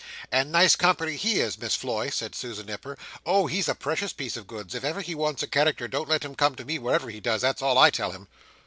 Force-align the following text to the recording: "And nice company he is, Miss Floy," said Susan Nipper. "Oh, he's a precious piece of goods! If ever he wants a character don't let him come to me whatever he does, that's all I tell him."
"And 0.31 0.51
nice 0.51 0.75
company 0.75 1.15
he 1.15 1.39
is, 1.39 1.59
Miss 1.59 1.75
Floy," 1.75 2.09
said 2.09 2.33
Susan 2.33 2.65
Nipper. 2.65 2.97
"Oh, 3.23 3.45
he's 3.45 3.67
a 3.69 3.75
precious 3.75 4.13
piece 4.13 4.35
of 4.35 4.47
goods! 4.47 4.73
If 4.73 4.83
ever 4.83 5.01
he 5.01 5.13
wants 5.13 5.43
a 5.43 5.47
character 5.47 5.87
don't 5.87 6.09
let 6.09 6.25
him 6.25 6.33
come 6.33 6.55
to 6.55 6.65
me 6.65 6.79
whatever 6.79 7.11
he 7.11 7.19
does, 7.19 7.41
that's 7.43 7.61
all 7.61 7.77
I 7.77 7.91
tell 7.91 8.09
him." 8.09 8.27